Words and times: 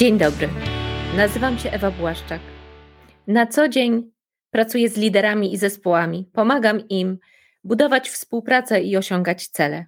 Dzień 0.00 0.18
dobry. 0.18 0.48
Nazywam 1.16 1.58
się 1.58 1.70
Ewa 1.70 1.90
Błaszczak. 1.90 2.40
Na 3.26 3.46
co 3.46 3.68
dzień 3.68 4.10
pracuję 4.50 4.88
z 4.88 4.96
liderami 4.96 5.54
i 5.54 5.56
zespołami, 5.56 6.30
pomagam 6.32 6.88
im 6.88 7.18
budować 7.64 8.10
współpracę 8.10 8.80
i 8.80 8.96
osiągać 8.96 9.48
cele. 9.48 9.86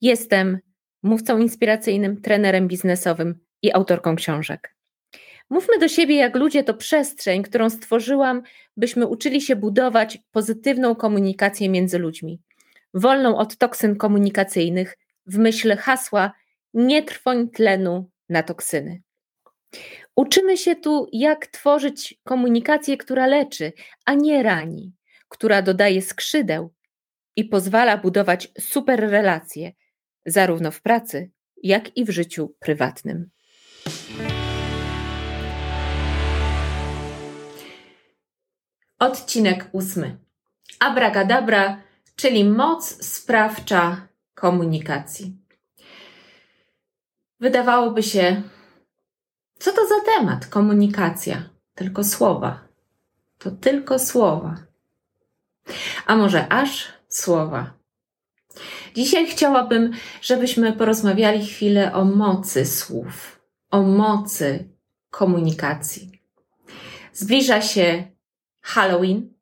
Jestem 0.00 0.58
mówcą 1.02 1.38
inspiracyjnym, 1.38 2.20
trenerem 2.20 2.68
biznesowym 2.68 3.38
i 3.62 3.72
autorką 3.72 4.16
książek. 4.16 4.76
Mówmy 5.50 5.78
do 5.78 5.88
siebie 5.88 6.16
jak 6.16 6.36
ludzie 6.36 6.64
to 6.64 6.74
przestrzeń, 6.74 7.42
którą 7.42 7.70
stworzyłam, 7.70 8.42
byśmy 8.76 9.06
uczyli 9.06 9.40
się 9.40 9.56
budować 9.56 10.18
pozytywną 10.30 10.94
komunikację 10.94 11.68
między 11.68 11.98
ludźmi, 11.98 12.40
wolną 12.94 13.36
od 13.36 13.56
toksyn 13.56 13.96
komunikacyjnych, 13.96 14.98
w 15.26 15.38
myśl 15.38 15.76
hasła 15.76 16.32
nie 16.74 17.02
trwoń 17.02 17.48
tlenu 17.50 18.10
na 18.28 18.42
toksyny. 18.42 19.07
Uczymy 20.16 20.56
się 20.56 20.76
tu, 20.76 21.06
jak 21.12 21.46
tworzyć 21.46 22.14
komunikację, 22.24 22.96
która 22.96 23.26
leczy, 23.26 23.72
a 24.04 24.14
nie 24.14 24.42
rani, 24.42 24.92
która 25.28 25.62
dodaje 25.62 26.02
skrzydeł 26.02 26.74
i 27.36 27.44
pozwala 27.44 27.96
budować 27.96 28.48
super 28.60 29.00
relacje, 29.00 29.72
zarówno 30.26 30.70
w 30.70 30.82
pracy, 30.82 31.30
jak 31.62 31.96
i 31.96 32.04
w 32.04 32.10
życiu 32.10 32.54
prywatnym. 32.58 33.30
Odcinek 38.98 39.68
ósmy. 39.72 40.18
Abracadabra, 40.80 41.82
czyli 42.16 42.44
moc 42.44 43.04
sprawcza 43.06 44.08
komunikacji. 44.34 45.36
Wydawałoby 47.40 48.02
się, 48.02 48.42
co 49.58 49.72
to 49.72 49.86
za 49.88 50.00
temat? 50.04 50.46
Komunikacja. 50.46 51.42
Tylko 51.74 52.04
słowa. 52.04 52.60
To 53.38 53.50
tylko 53.50 53.98
słowa. 53.98 54.56
A 56.06 56.16
może 56.16 56.52
aż 56.52 56.88
słowa. 57.08 57.78
Dzisiaj 58.94 59.26
chciałabym, 59.26 59.92
żebyśmy 60.22 60.72
porozmawiali 60.72 61.46
chwilę 61.46 61.92
o 61.92 62.04
mocy 62.04 62.66
słów, 62.66 63.40
o 63.70 63.82
mocy 63.82 64.68
komunikacji. 65.10 66.22
Zbliża 67.12 67.62
się 67.62 68.04
Halloween, 68.60 69.34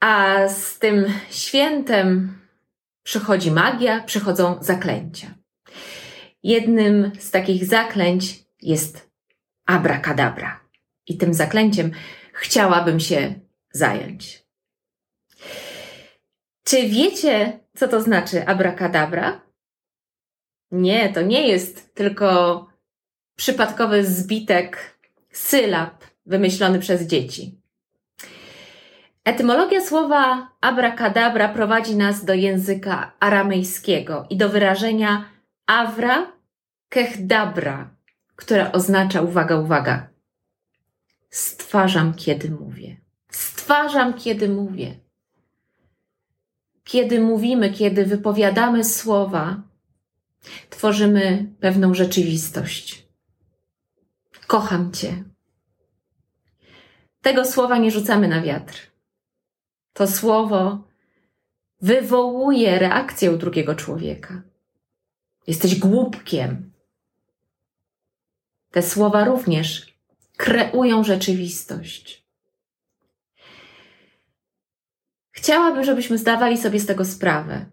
a 0.00 0.36
z 0.48 0.78
tym 0.78 1.04
świętem 1.30 2.38
przychodzi 3.02 3.50
magia, 3.50 4.00
przychodzą 4.00 4.58
zaklęcia. 4.60 5.34
Jednym 6.42 7.12
z 7.18 7.30
takich 7.30 7.64
zaklęć 7.64 8.44
jest 8.62 9.10
abracadabra. 9.66 10.60
I 11.06 11.16
tym 11.16 11.34
zaklęciem 11.34 11.90
chciałabym 12.32 13.00
się 13.00 13.34
zająć. 13.72 14.42
Czy 16.64 16.88
wiecie, 16.88 17.60
co 17.76 17.88
to 17.88 18.02
znaczy 18.02 18.46
abracadabra? 18.46 19.40
Nie, 20.70 21.12
to 21.12 21.22
nie 21.22 21.48
jest 21.48 21.94
tylko 21.94 22.66
przypadkowy 23.36 24.04
zbitek 24.04 24.98
sylab 25.32 26.04
wymyślony 26.26 26.78
przez 26.78 27.02
dzieci. 27.02 27.62
Etymologia 29.24 29.80
słowa 29.80 30.48
abracadabra 30.60 31.48
prowadzi 31.48 31.96
nas 31.96 32.24
do 32.24 32.34
języka 32.34 33.12
aramejskiego 33.20 34.26
i 34.30 34.36
do 34.36 34.48
wyrażenia 34.48 35.24
avra 35.66 36.32
kechdabra, 36.88 37.90
które 38.42 38.72
oznacza, 38.72 39.20
uwaga, 39.20 39.56
uwaga, 39.56 40.08
stwarzam, 41.30 42.14
kiedy 42.14 42.50
mówię. 42.50 42.96
Stwarzam, 43.30 44.14
kiedy 44.14 44.48
mówię. 44.48 45.00
Kiedy 46.84 47.20
mówimy, 47.20 47.70
kiedy 47.70 48.06
wypowiadamy 48.06 48.84
słowa, 48.84 49.62
tworzymy 50.70 51.52
pewną 51.60 51.94
rzeczywistość. 51.94 53.06
Kocham 54.46 54.92
Cię. 54.92 55.24
Tego 57.20 57.44
słowa 57.44 57.78
nie 57.78 57.90
rzucamy 57.90 58.28
na 58.28 58.42
wiatr. 58.42 58.90
To 59.92 60.08
słowo 60.08 60.84
wywołuje 61.80 62.78
reakcję 62.78 63.32
u 63.32 63.36
drugiego 63.36 63.74
człowieka. 63.74 64.42
Jesteś 65.46 65.78
głupkiem. 65.78 66.71
Te 68.72 68.82
słowa 68.82 69.24
również 69.24 69.94
kreują 70.36 71.04
rzeczywistość. 71.04 72.24
Chciałabym, 75.32 75.84
żebyśmy 75.84 76.18
zdawali 76.18 76.58
sobie 76.58 76.80
z 76.80 76.86
tego 76.86 77.04
sprawę. 77.04 77.66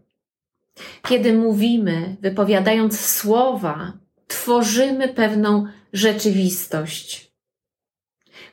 Kiedy 1.08 1.34
mówimy, 1.34 2.18
wypowiadając 2.22 3.00
słowa, 3.00 3.94
tworzymy 4.28 5.08
pewną 5.08 5.68
rzeczywistość, 5.94 7.32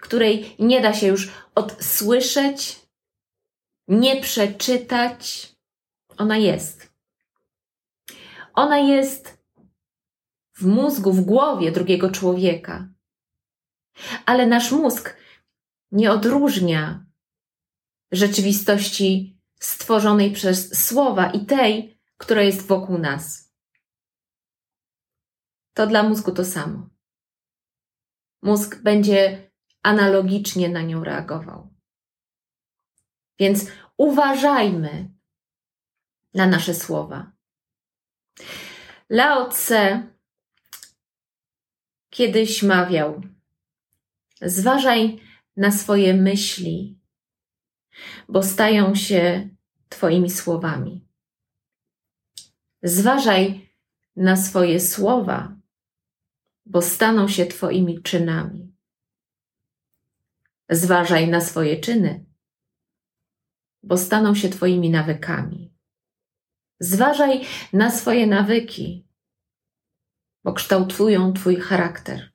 której 0.01 0.57
nie 0.59 0.81
da 0.81 0.95
się 0.95 1.07
już 1.07 1.31
odsłyszeć, 1.55 2.81
nie 3.89 4.21
przeczytać. 4.21 5.53
Ona 6.19 6.37
jest. 6.37 6.91
Ona 8.55 8.79
jest 8.79 9.36
w 10.57 10.67
mózgu, 10.67 11.13
w 11.13 11.21
głowie 11.21 11.73
drugiego 11.73 12.11
człowieka. 12.11 12.89
Ale 14.27 14.47
nasz 14.47 14.73
mózg 14.73 15.17
nie 15.93 16.13
odróżnia 16.13 17.07
rzeczywistości 18.13 19.41
stworzonej 19.61 20.33
przez 20.33 20.87
słowa 20.87 21.31
i 21.31 21.47
tej, 21.47 22.01
która 22.17 22.43
jest 22.43 22.67
wokół 22.67 22.99
nas. 22.99 23.53
To 25.75 25.87
dla 25.87 26.03
mózgu 26.03 26.33
to 26.33 26.45
samo. 26.45 26.89
Mózg 28.43 28.83
będzie 28.83 29.51
analogicznie 29.83 30.69
na 30.69 30.83
nią 30.83 31.05
reagował. 31.05 31.75
Więc 33.39 33.67
uważajmy 33.97 35.11
na 36.35 36.47
nasze 36.47 36.75
słowa. 36.75 37.33
Lao 39.09 39.49
Tse 39.49 40.16
kiedyś 42.17 42.63
mawiał: 42.63 43.23
Zważaj 44.43 45.21
na 45.57 45.71
swoje 45.71 46.15
myśli, 46.15 46.99
bo 48.29 48.43
stają 48.43 48.95
się 48.95 49.49
Twoimi 49.89 50.31
słowami. 50.31 51.07
Zważaj 52.83 53.71
na 54.17 54.37
swoje 54.37 54.81
słowa, 54.81 55.57
bo 56.67 56.83
staną 56.83 57.29
się 57.29 57.47
Twoimi 57.47 58.03
czynami. 58.03 58.75
Zważaj 60.71 61.29
na 61.29 61.41
swoje 61.41 61.81
czyny, 61.81 62.25
bo 63.83 63.99
staną 63.99 64.35
się 64.35 64.49
Twoimi 64.49 64.91
nawykami. 64.91 65.75
Zważaj 66.81 67.45
na 67.73 67.91
swoje 67.91 68.27
nawyki, 68.27 69.06
bo 70.47 70.53
kształtują 70.53 71.33
Twój 71.33 71.57
charakter. 71.57 72.31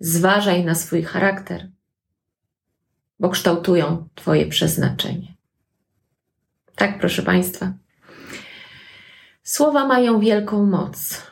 Zważaj 0.00 0.64
na 0.64 0.74
swój 0.74 1.02
charakter, 1.02 1.70
bo 3.20 3.28
kształtują 3.28 4.08
Twoje 4.14 4.46
przeznaczenie. 4.46 5.34
Tak, 6.76 6.98
proszę 6.98 7.22
Państwa. 7.22 7.72
Słowa 9.42 9.86
mają 9.86 10.20
wielką 10.20 10.66
moc. 10.66 11.22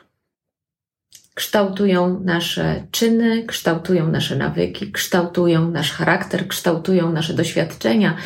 Kształtują 1.33 2.19
nasze 2.19 2.87
czyny, 2.91 3.45
kształtują 3.45 4.07
nasze 4.07 4.35
nawyki, 4.35 4.91
kształtują 4.91 5.71
nasz 5.71 5.91
charakter, 5.91 6.47
kształtują 6.47 7.11
nasze 7.11 7.33
doświadczenia, 7.33 8.17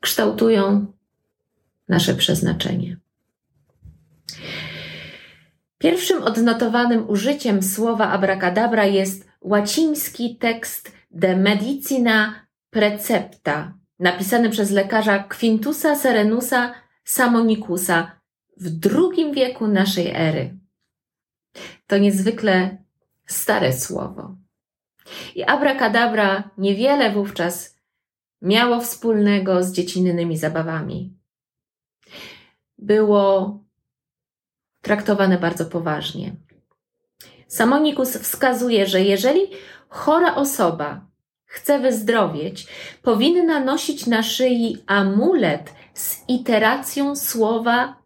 kształtują 0.00 0.86
nasze 1.88 2.14
przeznaczenie. 2.14 2.96
Pierwszym 5.80 6.22
odnotowanym 6.22 7.10
użyciem 7.10 7.62
słowa 7.62 8.08
abracadabra 8.08 8.86
jest 8.86 9.28
łaciński 9.40 10.36
tekst 10.36 10.92
De 11.10 11.36
Medicina 11.36 12.46
Precepta, 12.70 13.74
napisany 13.98 14.50
przez 14.50 14.70
lekarza 14.70 15.18
Quintusa 15.18 15.96
Serenusa 15.96 16.74
Samonicusa 17.04 18.20
w 18.56 18.88
II 18.96 19.32
wieku 19.32 19.66
naszej 19.66 20.10
ery. 20.14 20.58
To 21.86 21.98
niezwykle 21.98 22.78
stare 23.26 23.72
słowo. 23.72 24.36
I 25.34 25.42
abracadabra 25.42 26.50
niewiele 26.58 27.12
wówczas 27.12 27.76
miało 28.42 28.80
wspólnego 28.80 29.62
z 29.62 29.72
dziecinnymi 29.72 30.36
zabawami. 30.38 31.14
Było 32.78 33.60
traktowane 34.90 35.38
bardzo 35.38 35.66
poważnie. 35.66 36.32
Samonikus 37.48 38.16
wskazuje, 38.16 38.86
że 38.86 39.00
jeżeli 39.00 39.40
chora 39.88 40.34
osoba 40.34 41.00
chce 41.44 41.78
wyzdrowieć, 41.78 42.66
powinna 43.02 43.60
nosić 43.60 44.06
na 44.06 44.22
szyi 44.22 44.76
amulet 44.86 45.72
z 45.94 46.16
iteracją 46.28 47.16
słowa 47.16 47.96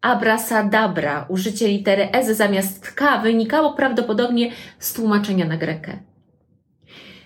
abrasadabra. 0.00 1.26
Użycie 1.28 1.68
litery 1.68 2.08
S 2.12 2.36
zamiast 2.36 2.92
K 2.92 3.18
wynikało 3.18 3.72
prawdopodobnie 3.72 4.52
z 4.78 4.92
tłumaczenia 4.92 5.46
na 5.46 5.56
grekę. 5.56 5.98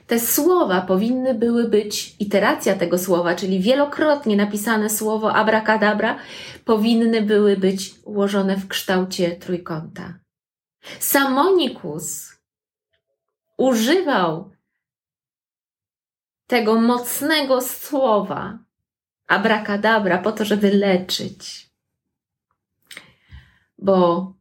Te 0.06 0.20
słowa 0.20 0.80
powinny 0.80 1.34
były 1.34 1.68
być, 1.68 2.16
iteracja 2.18 2.76
tego 2.76 2.98
słowa, 2.98 3.34
czyli 3.34 3.60
wielokrotnie 3.60 4.36
napisane 4.36 4.90
słowo 4.90 5.34
abracadabra, 5.34 6.18
powinny 6.64 7.22
były 7.22 7.56
być 7.56 7.94
ułożone 8.04 8.56
w 8.56 8.68
kształcie 8.68 9.36
trójkąta. 9.36 10.18
Samonikus 11.00 12.32
używał 13.56 14.50
tego 16.46 16.80
mocnego 16.80 17.60
słowa 17.60 18.58
abracadabra 19.26 20.18
po 20.18 20.32
to, 20.32 20.44
żeby 20.44 20.70
leczyć. 20.70 21.70
Bo 23.78 24.32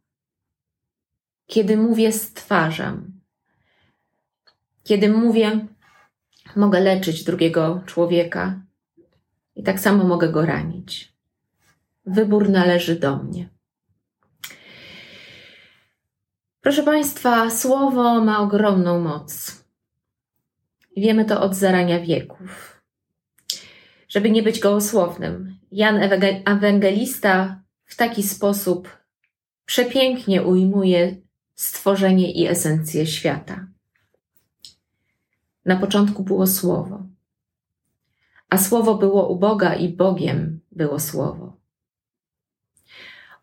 kiedy 1.47 1.77
mówię 1.77 2.11
stwarzam, 2.11 3.14
kiedy 4.85 5.09
mówię 5.09 5.67
mogę 6.55 6.79
leczyć 6.79 7.23
drugiego 7.23 7.81
człowieka 7.85 8.61
i 9.55 9.63
tak 9.63 9.79
samo 9.79 10.03
mogę 10.03 10.29
go 10.29 10.45
ranić. 10.45 11.13
Wybór 12.05 12.49
należy 12.49 12.95
do 12.99 13.15
mnie. 13.15 13.49
Proszę 16.61 16.83
Państwa, 16.83 17.49
słowo 17.49 18.21
ma 18.21 18.39
ogromną 18.39 19.01
moc. 19.01 19.51
Wiemy 20.97 21.25
to 21.25 21.41
od 21.41 21.55
zarania 21.55 21.99
wieków. 21.99 22.81
Żeby 24.09 24.29
nie 24.29 24.43
być 24.43 24.59
gołosłownym, 24.59 25.57
Jan 25.71 25.99
Ewangelista 26.45 27.61
w 27.85 27.95
taki 27.95 28.23
sposób 28.23 28.97
przepięknie 29.65 30.43
ujmuje 30.43 31.15
stworzenie 31.55 32.31
i 32.31 32.47
esencję 32.47 33.07
świata. 33.07 33.74
Na 35.65 35.75
początku 35.75 36.23
było 36.23 36.47
Słowo, 36.47 37.03
a 38.49 38.57
Słowo 38.57 38.95
było 38.95 39.27
u 39.27 39.39
Boga 39.39 39.75
i 39.75 39.89
Bogiem 39.89 40.59
było 40.71 40.99
Słowo. 40.99 41.57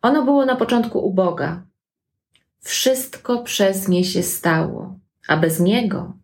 Ono 0.03 0.25
było 0.25 0.47
na 0.47 0.57
początku 0.57 0.99
u 1.07 1.15
Boga. 1.15 1.67
Wszystko 2.61 3.43
przez 3.43 3.89
nie 3.89 4.05
się 4.05 4.23
stało, 4.23 4.99
a 5.29 5.37
bez 5.37 5.61
niego 5.61 6.17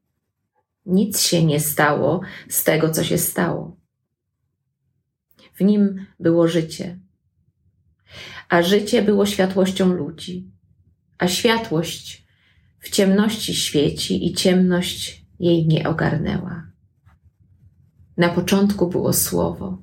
nic 0.86 1.20
się 1.20 1.44
nie 1.44 1.60
stało 1.60 2.20
z 2.48 2.64
tego, 2.64 2.90
co 2.90 3.04
się 3.04 3.18
stało. 3.18 3.76
W 5.54 5.60
nim 5.60 6.06
było 6.20 6.48
życie, 6.48 6.98
a 8.48 8.62
życie 8.62 9.02
było 9.02 9.26
światłością 9.26 9.92
ludzi, 9.92 10.50
a 11.18 11.28
światłość 11.28 12.26
w 12.80 12.90
ciemności 12.90 13.54
świeci 13.54 14.26
i 14.26 14.34
ciemność 14.34 15.17
jej 15.38 15.66
nie 15.66 15.88
ogarnęła. 15.88 16.62
Na 18.16 18.28
początku 18.28 18.88
było 18.88 19.12
Słowo, 19.12 19.82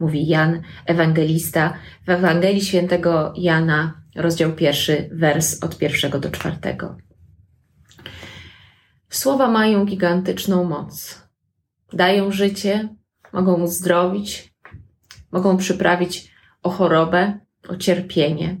mówi 0.00 0.26
Jan 0.26 0.62
Ewangelista 0.86 1.74
w 2.06 2.10
Ewangelii 2.10 2.64
Świętego 2.64 3.32
Jana, 3.36 4.02
rozdział 4.16 4.52
pierwszy, 4.52 5.10
wers 5.12 5.62
od 5.64 5.78
pierwszego 5.78 6.18
do 6.18 6.30
czwartego. 6.30 6.96
Słowa 9.10 9.48
mają 9.48 9.84
gigantyczną 9.84 10.64
moc. 10.64 11.22
Dają 11.92 12.32
życie, 12.32 12.88
mogą 13.32 13.62
uzdrowić, 13.62 14.54
mogą 15.32 15.56
przyprawić 15.56 16.34
o 16.62 16.70
chorobę, 16.70 17.40
o 17.68 17.76
cierpienie. 17.76 18.56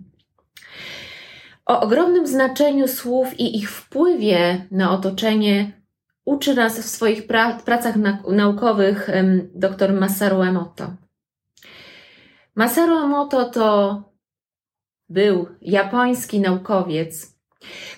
O 1.66 1.80
ogromnym 1.80 2.26
znaczeniu 2.26 2.88
słów 2.88 3.40
i 3.40 3.56
ich 3.58 3.70
wpływie 3.70 4.66
na 4.70 4.90
otoczenie 4.90 5.83
uczy 6.24 6.54
nas 6.54 6.78
w 6.78 6.88
swoich 6.88 7.26
pra 7.26 7.58
pracach 7.64 7.94
naukowych 8.28 9.10
dr 9.54 9.92
Masaru 9.92 10.42
Emoto. 10.42 10.92
Masaru 12.54 12.96
Emoto 12.98 13.44
to 13.44 14.02
był 15.08 15.48
japoński 15.60 16.40
naukowiec, 16.40 17.36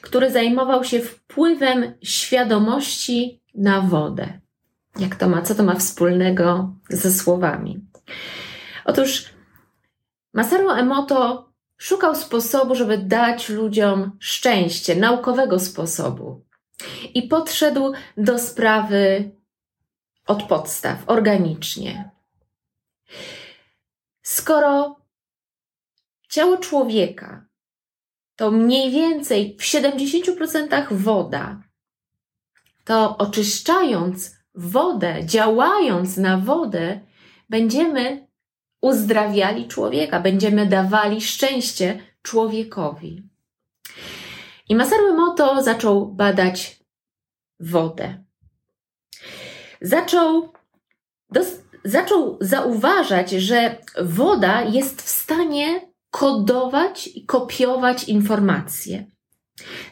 który 0.00 0.30
zajmował 0.30 0.84
się 0.84 1.00
wpływem 1.00 1.94
świadomości 2.02 3.42
na 3.54 3.80
wodę. 3.80 4.40
Jak 4.98 5.16
to 5.16 5.28
ma, 5.28 5.42
co 5.42 5.54
to 5.54 5.62
ma 5.62 5.74
wspólnego 5.74 6.74
ze 6.88 7.12
słowami? 7.12 7.86
Otóż 8.84 9.24
Masaru 10.34 10.70
Emoto 10.70 11.52
szukał 11.76 12.14
sposobu, 12.14 12.74
żeby 12.74 12.98
dać 12.98 13.48
ludziom 13.48 14.16
szczęście, 14.20 14.96
naukowego 14.96 15.58
sposobu. 15.58 16.45
I 17.14 17.22
podszedł 17.22 17.92
do 18.16 18.38
sprawy 18.38 19.30
od 20.26 20.42
podstaw, 20.42 20.98
organicznie. 21.06 22.10
Skoro 24.22 24.96
ciało 26.28 26.56
człowieka 26.56 27.46
to 28.36 28.50
mniej 28.50 28.90
więcej 28.90 29.56
w 29.60 29.62
70% 29.62 30.86
woda, 30.90 31.62
to 32.84 33.16
oczyszczając 33.18 34.36
wodę, 34.54 35.24
działając 35.24 36.16
na 36.16 36.38
wodę, 36.38 37.00
będziemy 37.48 38.26
uzdrawiali 38.80 39.68
człowieka, 39.68 40.20
będziemy 40.20 40.66
dawali 40.66 41.20
szczęście 41.20 42.00
człowiekowi. 42.22 43.25
I 44.68 44.74
Masaru 44.74 45.08
Emoto 45.08 45.62
zaczął 45.62 46.06
badać 46.06 46.80
wodę. 47.60 48.24
Zaczął, 49.80 50.52
dos, 51.30 51.46
zaczął 51.84 52.38
zauważać, 52.40 53.30
że 53.30 53.78
woda 54.02 54.62
jest 54.62 55.02
w 55.02 55.08
stanie 55.08 55.80
kodować 56.10 57.06
i 57.06 57.26
kopiować 57.26 58.04
informacje. 58.04 59.06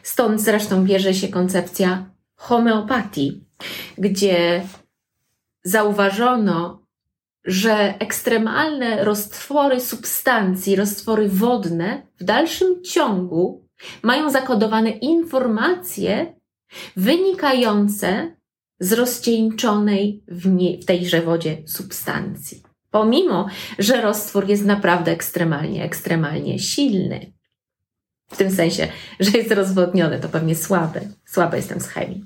Stąd 0.03 0.41
zresztą 0.41 0.83
bierze 0.83 1.13
się 1.13 1.27
koncepcja 1.27 2.09
homeopatii, 2.35 3.43
gdzie 3.97 4.63
zauważono, 5.63 6.85
że 7.45 7.93
ekstremalne 7.99 9.03
roztwory 9.03 9.81
substancji, 9.81 10.75
roztwory 10.75 11.29
wodne 11.29 12.07
w 12.19 12.23
dalszym 12.23 12.83
ciągu 12.83 13.64
mają 14.03 14.29
zakodowane 14.29 14.89
informacje 14.89 16.35
wynikające 16.95 18.35
z 18.79 18.93
rozcieńczonej 18.93 20.23
w, 20.27 20.47
nie, 20.47 20.77
w 20.77 20.85
tejże 20.85 21.21
wodzie 21.21 21.57
substancji. 21.67 22.63
Pomimo, 22.91 23.47
że 23.79 24.01
roztwór 24.01 24.47
jest 24.47 24.65
naprawdę 24.65 25.11
ekstremalnie, 25.11 25.83
ekstremalnie 25.83 26.59
silny. 26.59 27.33
W 28.29 28.37
tym 28.37 28.51
sensie, 28.51 28.87
że 29.19 29.37
jest 29.37 29.51
rozwodniony, 29.51 30.19
to 30.19 30.29
pewnie 30.29 30.55
słaby. 30.55 31.01
Słaby 31.25 31.57
jestem 31.57 31.81
z 31.81 31.87
chemii. 31.87 32.25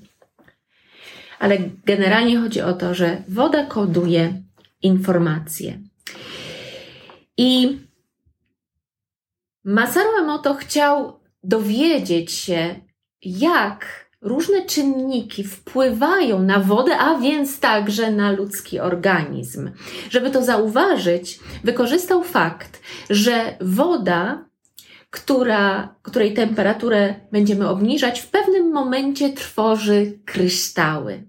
Ale 1.40 1.58
generalnie 1.86 2.40
chodzi 2.40 2.62
o 2.62 2.74
to, 2.74 2.94
że 2.94 3.24
woda 3.28 3.66
koduje 3.66 4.42
informacje. 4.82 5.80
I 7.38 7.80
Masaru 9.64 10.10
Emoto 10.20 10.54
chciał 10.56 11.19
dowiedzieć 11.44 12.32
się, 12.32 12.76
jak 13.22 14.10
różne 14.22 14.66
czynniki 14.66 15.44
wpływają 15.44 16.44
na 16.44 16.60
wodę, 16.60 16.98
a 16.98 17.18
więc 17.18 17.60
także 17.60 18.12
na 18.12 18.32
ludzki 18.32 18.80
organizm. 18.80 19.72
Żeby 20.10 20.32
to 20.32 20.44
zauważyć, 20.44 21.40
wykorzystał 21.64 22.24
fakt, 22.24 22.82
że 23.10 23.58
woda, 23.62 24.50
która, 25.10 25.96
której 26.02 26.34
temperaturę 26.34 27.16
będziemy 27.32 27.70
obniżać, 27.70 28.20
w 28.20 28.28
pewnym 28.28 28.72
momencie 28.72 29.34
tworzy 29.34 30.20
kryształy. 30.26 31.24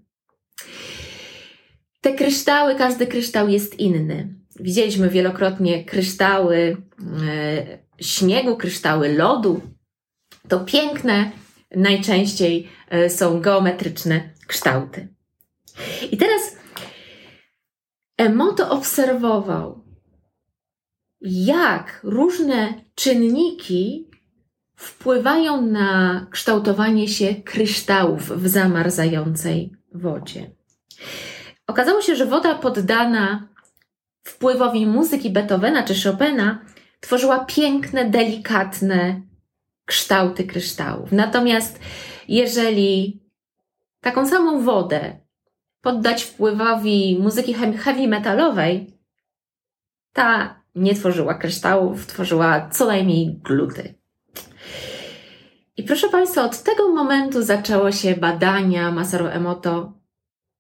Te 2.00 2.14
kryształy, 2.14 2.74
każdy 2.74 3.06
kryształ 3.06 3.48
jest 3.48 3.78
inny. 3.78 4.34
Widzieliśmy 4.60 5.08
wielokrotnie 5.08 5.84
kryształy 5.84 6.76
e, 7.28 7.78
śniegu, 8.00 8.56
kryształy 8.56 9.12
lodu, 9.12 9.60
to 10.50 10.60
piękne 10.60 11.30
najczęściej 11.76 12.68
e, 12.88 13.10
są 13.10 13.40
geometryczne 13.40 14.30
kształty. 14.46 15.08
I 16.10 16.16
teraz 16.16 16.56
Emoto 18.16 18.70
obserwował, 18.70 19.84
jak 21.20 22.00
różne 22.02 22.74
czynniki 22.94 24.10
wpływają 24.76 25.62
na 25.62 26.26
kształtowanie 26.30 27.08
się 27.08 27.34
kryształów 27.34 28.22
w 28.22 28.48
zamarzającej 28.48 29.72
wodzie. 29.94 30.50
Okazało 31.66 32.02
się, 32.02 32.16
że 32.16 32.26
woda 32.26 32.54
poddana 32.54 33.48
wpływowi 34.22 34.86
muzyki 34.86 35.30
Beethovena 35.30 35.82
czy 35.82 35.94
Chopina 36.02 36.64
tworzyła 37.00 37.44
piękne, 37.44 38.10
delikatne 38.10 39.29
kształty 39.90 40.44
kryształów. 40.44 41.12
Natomiast 41.12 41.80
jeżeli 42.28 43.20
taką 44.00 44.28
samą 44.28 44.64
wodę 44.64 45.16
poddać 45.80 46.22
wpływowi 46.22 47.18
muzyki 47.20 47.54
heavy 47.54 48.08
metalowej, 48.08 48.96
ta 50.12 50.60
nie 50.74 50.94
tworzyła 50.94 51.34
kryształów, 51.34 52.06
tworzyła 52.06 52.68
co 52.68 52.86
najmniej 52.86 53.40
gluty. 53.44 53.94
I 55.76 55.82
proszę 55.82 56.08
Państwa, 56.08 56.44
od 56.44 56.62
tego 56.62 56.88
momentu 56.88 57.42
zaczęło 57.42 57.92
się 57.92 58.16
badania 58.16 58.92
Masaru 58.92 59.26
Emoto 59.26 59.92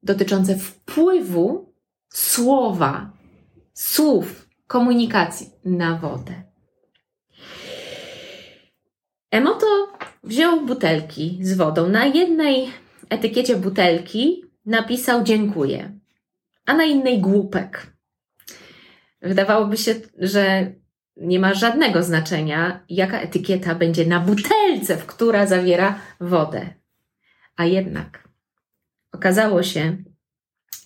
dotyczące 0.02 0.56
wpływu 0.56 1.74
słowa, 2.08 3.10
słów, 3.72 4.48
komunikacji 4.66 5.50
na 5.64 5.96
wodę. 5.96 6.49
Emoto 9.30 9.66
wziął 10.24 10.60
butelki 10.66 11.38
z 11.42 11.56
wodą. 11.56 11.88
Na 11.88 12.04
jednej 12.04 12.68
etykiecie 13.08 13.56
butelki 13.56 14.44
napisał 14.66 15.24
dziękuję, 15.24 15.98
a 16.66 16.74
na 16.74 16.84
innej 16.84 17.20
głupek. 17.20 17.86
Wydawałoby 19.22 19.76
się, 19.76 19.94
że 20.18 20.72
nie 21.16 21.40
ma 21.40 21.54
żadnego 21.54 22.02
znaczenia, 22.02 22.84
jaka 22.88 23.20
etykieta 23.20 23.74
będzie 23.74 24.06
na 24.06 24.20
butelce, 24.20 24.96
w 24.96 25.06
która 25.06 25.46
zawiera 25.46 25.98
wodę. 26.20 26.74
A 27.56 27.64
jednak 27.64 28.28
okazało 29.12 29.62
się, 29.62 29.96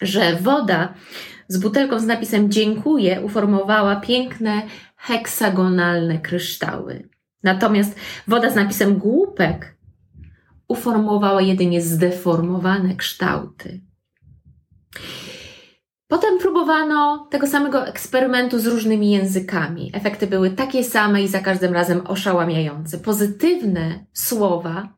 że 0.00 0.36
woda 0.36 0.94
z 1.48 1.58
butelką 1.58 1.98
z 1.98 2.06
napisem 2.06 2.50
dziękuję 2.50 3.20
uformowała 3.20 3.96
piękne 3.96 4.62
heksagonalne 4.96 6.18
kryształy. 6.18 7.13
Natomiast 7.44 7.96
woda 8.28 8.50
z 8.50 8.54
napisem 8.54 8.98
głupek 8.98 9.76
uformowała 10.68 11.42
jedynie 11.42 11.82
zdeformowane 11.82 12.96
kształty. 12.96 13.80
Potem 16.08 16.38
próbowano 16.38 17.28
tego 17.30 17.46
samego 17.46 17.86
eksperymentu 17.86 18.58
z 18.58 18.66
różnymi 18.66 19.10
językami. 19.10 19.90
Efekty 19.94 20.26
były 20.26 20.50
takie 20.50 20.84
same 20.84 21.22
i 21.22 21.28
za 21.28 21.40
każdym 21.40 21.72
razem 21.72 22.06
oszałamiające. 22.06 22.98
Pozytywne 22.98 24.06
słowa 24.12 24.88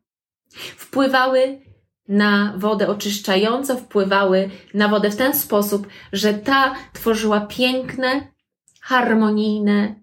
wpływały 0.76 1.61
na 2.09 2.55
wodę 2.57 2.88
oczyszczająco, 2.88 3.76
wpływały 3.76 4.50
na 4.75 4.88
wodę 4.88 5.11
w 5.11 5.17
ten 5.17 5.35
sposób, 5.35 5.87
że 6.12 6.35
ta 6.35 6.75
tworzyła 6.93 7.41
piękne, 7.41 8.33
harmonijne 8.81 9.95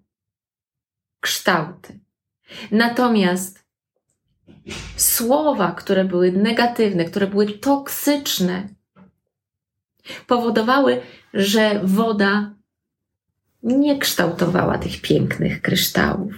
kształty. 1.20 2.03
Natomiast 2.70 3.64
słowa, 4.96 5.72
które 5.72 6.04
były 6.04 6.32
negatywne, 6.32 7.04
które 7.04 7.26
były 7.26 7.46
toksyczne, 7.46 8.68
powodowały, 10.26 11.00
że 11.34 11.80
woda 11.84 12.54
nie 13.62 13.98
kształtowała 13.98 14.78
tych 14.78 15.00
pięknych 15.00 15.62
kryształów. 15.62 16.32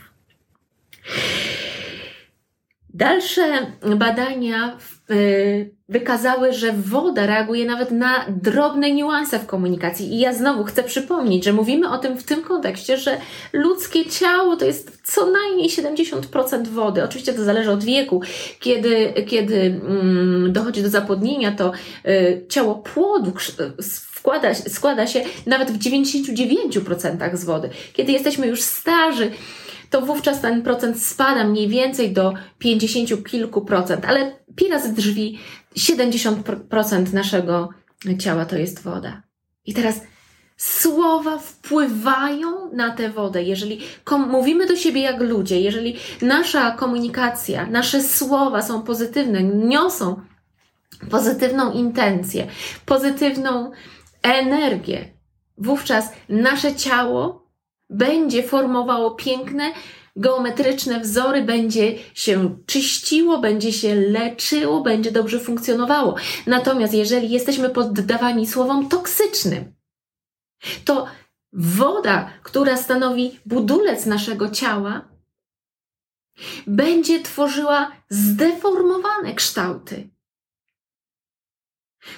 Dalsze 2.97 3.67
badania 3.97 4.79
y, 5.11 5.71
wykazały, 5.89 6.53
że 6.53 6.73
woda 6.73 7.27
reaguje 7.27 7.67
nawet 7.67 7.91
na 7.91 8.25
drobne 8.29 8.93
niuanse 8.93 9.39
w 9.39 9.47
komunikacji. 9.47 10.15
I 10.15 10.19
ja 10.19 10.33
znowu 10.33 10.65
chcę 10.65 10.83
przypomnieć, 10.83 11.45
że 11.45 11.53
mówimy 11.53 11.91
o 11.91 11.99
tym 11.99 12.19
w 12.19 12.25
tym 12.25 12.43
kontekście, 12.43 12.99
że 12.99 13.21
ludzkie 13.53 14.07
ciało 14.07 14.57
to 14.57 14.65
jest 14.65 15.01
co 15.05 15.31
najmniej 15.31 15.71
70% 15.71 16.67
wody. 16.67 17.05
Oczywiście 17.05 17.33
to 17.33 17.45
zależy 17.45 17.71
od 17.71 17.85
wieku. 17.85 18.21
Kiedy, 18.61 19.15
kiedy 19.27 19.57
mm, 19.57 20.53
dochodzi 20.53 20.83
do 20.83 20.91
zapłodnienia, 20.91 21.53
to 21.53 21.73
y, 22.09 22.45
ciało 22.49 22.75
płodu 22.75 23.33
składa, 23.81 24.55
składa 24.55 25.07
się 25.07 25.23
nawet 25.47 25.71
w 25.71 25.79
99% 25.79 27.37
z 27.37 27.45
wody. 27.45 27.71
Kiedy 27.93 28.13
jesteśmy 28.13 28.47
już 28.47 28.63
starzy, 28.63 29.31
to 29.91 30.01
wówczas 30.01 30.41
ten 30.41 30.63
procent 30.63 31.03
spada 31.03 31.45
mniej 31.45 31.69
więcej 31.69 32.13
do 32.13 32.35
50 32.59 33.29
kilku 33.29 33.65
procent, 33.65 34.05
ale 34.05 34.37
pi 34.57 34.69
razy 34.69 34.93
drzwi 34.93 35.39
70% 35.77 37.13
naszego 37.13 37.69
ciała 38.19 38.45
to 38.45 38.57
jest 38.57 38.83
woda. 38.83 39.23
I 39.67 39.75
teraz 39.75 40.01
słowa 40.57 41.39
wpływają 41.39 42.73
na 42.73 42.91
tę 42.91 43.11
wodę. 43.11 43.43
Jeżeli 43.43 43.81
mówimy 44.29 44.67
do 44.67 44.77
siebie 44.77 45.01
jak 45.01 45.21
ludzie, 45.21 45.61
jeżeli 45.61 45.97
nasza 46.23 46.71
komunikacja, 46.71 47.67
nasze 47.67 48.03
słowa 48.03 48.63
są 48.63 48.83
pozytywne, 48.83 49.43
niosą 49.43 50.21
pozytywną 51.11 51.73
intencję, 51.73 52.47
pozytywną 52.87 53.71
energię, 54.23 55.09
wówczas 55.59 56.13
nasze 56.29 56.75
ciało 56.75 57.46
będzie 57.91 58.43
formowało 58.43 59.11
piękne, 59.11 59.73
geometryczne 60.17 61.01
wzory, 61.01 61.43
będzie 61.43 61.99
się 62.15 62.59
czyściło, 62.67 63.39
będzie 63.39 63.73
się 63.73 63.95
leczyło, 63.95 64.81
będzie 64.83 65.13
dobrze 65.13 65.41
funkcjonowało. 65.41 66.17
Natomiast 66.47 66.95
jeżeli 66.95 67.31
jesteśmy 67.31 67.71
poddawani 67.71 68.47
słowom 68.47 68.89
toksycznym, 68.89 69.75
to 70.85 71.07
woda, 71.53 72.31
która 72.43 72.77
stanowi 72.77 73.41
budulec 73.47 74.07
naszego 74.07 74.51
ciała, 74.51 75.09
będzie 76.67 77.23
tworzyła 77.23 77.93
zdeformowane 78.11 79.35
kształty, 79.35 80.11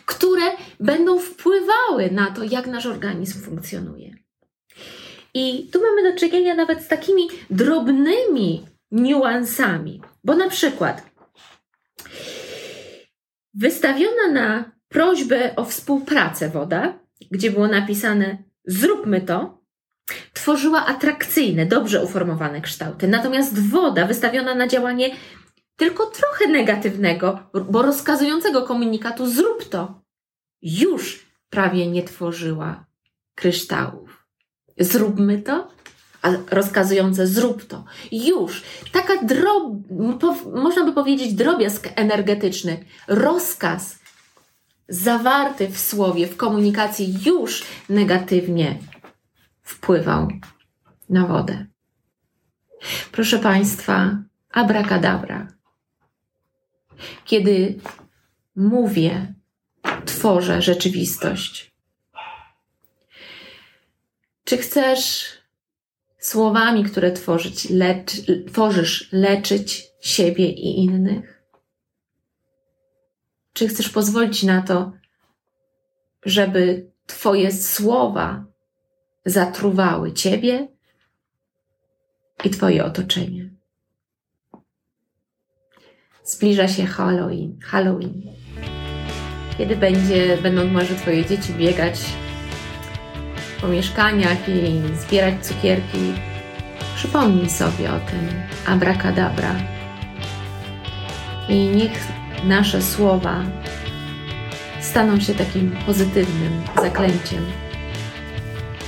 które 0.06 0.42
będą 0.80 1.18
wpływały 1.18 2.10
na 2.10 2.30
to, 2.30 2.42
jak 2.42 2.66
nasz 2.66 2.86
organizm 2.86 3.42
funkcjonuje. 3.42 4.27
I 5.34 5.68
tu 5.72 5.80
mamy 5.82 6.12
do 6.12 6.18
czynienia 6.18 6.54
nawet 6.54 6.82
z 6.82 6.88
takimi 6.88 7.28
drobnymi 7.50 8.66
niuansami, 8.90 10.00
bo 10.24 10.36
na 10.36 10.48
przykład 10.48 11.02
wystawiona 13.54 14.30
na 14.32 14.72
prośbę 14.88 15.56
o 15.56 15.64
współpracę 15.64 16.48
woda, 16.48 16.98
gdzie 17.30 17.50
było 17.50 17.68
napisane 17.68 18.38
zróbmy 18.64 19.20
to, 19.20 19.58
tworzyła 20.32 20.86
atrakcyjne, 20.86 21.66
dobrze 21.66 22.04
uformowane 22.04 22.60
kształty. 22.60 23.08
Natomiast 23.08 23.68
woda 23.68 24.06
wystawiona 24.06 24.54
na 24.54 24.68
działanie 24.68 25.10
tylko 25.76 26.06
trochę 26.06 26.46
negatywnego, 26.46 27.50
bo 27.70 27.82
rozkazującego 27.82 28.62
komunikatu 28.62 29.26
zrób 29.26 29.64
to, 29.68 30.02
już 30.62 31.26
prawie 31.50 31.86
nie 31.86 32.02
tworzyła 32.02 32.86
kryształów 33.34 34.17
zróbmy 34.80 35.42
to, 35.42 35.68
a 36.22 36.30
rozkazujące 36.50 37.26
zrób 37.26 37.64
to. 37.64 37.84
Już. 38.12 38.62
Taka 38.92 39.22
drob, 39.22 39.72
można 40.54 40.84
by 40.84 40.92
powiedzieć 40.92 41.34
drobiazg 41.34 41.88
energetyczny, 41.96 42.84
rozkaz 43.08 43.98
zawarty 44.88 45.68
w 45.68 45.78
słowie, 45.78 46.26
w 46.26 46.36
komunikacji 46.36 47.18
już 47.26 47.64
negatywnie 47.88 48.78
wpływał 49.62 50.28
na 51.10 51.26
wodę. 51.26 51.66
Proszę 53.12 53.38
Państwa, 53.38 54.18
abracadabra. 54.50 55.48
Kiedy 57.24 57.78
mówię, 58.56 59.34
tworzę 60.04 60.62
rzeczywistość. 60.62 61.74
Czy 64.48 64.58
chcesz 64.58 65.28
słowami, 66.18 66.84
które 66.84 67.12
tworzyć, 67.12 67.70
lecz, 67.70 68.12
tworzysz, 68.52 69.08
leczyć 69.12 69.86
siebie 70.00 70.48
i 70.48 70.84
innych? 70.84 71.42
Czy 73.52 73.68
chcesz 73.68 73.88
pozwolić 73.88 74.42
na 74.42 74.62
to, 74.62 74.92
żeby 76.24 76.90
Twoje 77.06 77.52
słowa 77.52 78.44
zatruwały 79.24 80.12
Ciebie 80.12 80.68
i 82.44 82.50
Twoje 82.50 82.84
otoczenie? 82.84 83.50
Zbliża 86.24 86.68
się 86.68 86.86
Halloween. 86.86 87.58
Halloween. 87.62 88.22
Kiedy 89.58 89.76
będzie, 89.76 90.36
będą 90.42 90.66
może 90.66 90.94
Twoje 90.94 91.26
dzieci 91.26 91.52
biegać 91.52 92.00
po 93.60 93.68
mieszkaniach 93.68 94.48
i 94.48 94.82
zbierać 94.96 95.46
cukierki, 95.46 96.12
Przypomnij 96.98 97.50
sobie 97.50 97.90
o 97.92 98.00
tym 98.00 98.28
abracadabra 98.66 99.54
i 101.48 101.54
niech 101.54 102.06
nasze 102.44 102.82
słowa 102.82 103.42
staną 104.80 105.20
się 105.20 105.34
takim 105.34 105.76
pozytywnym 105.86 106.62
zaklęciem, 106.82 107.46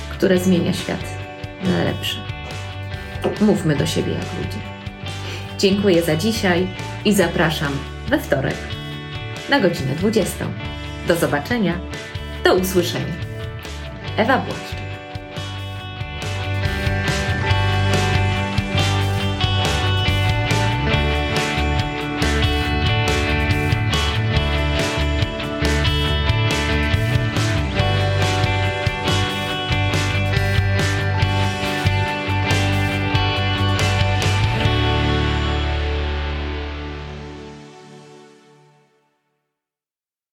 które 0.09 0.39
zmienia 0.39 0.73
świat 0.73 1.03
na 1.63 1.83
lepsze. 1.83 2.17
Mówmy 3.41 3.75
do 3.75 3.85
siebie 3.85 4.11
jak 4.11 4.45
ludzie. 4.45 4.61
Dziękuję 5.57 6.03
za 6.03 6.15
dzisiaj 6.15 6.67
i 7.05 7.13
zapraszam 7.13 7.71
we 8.09 8.19
wtorek 8.19 8.57
na 9.49 9.59
godzinę 9.59 9.95
20. 9.95 10.47
Do 11.07 11.15
zobaczenia, 11.15 11.79
do 12.43 12.55
usłyszenia. 12.55 13.30
Ewa 14.17 14.37
Błoszcz. 14.37 14.80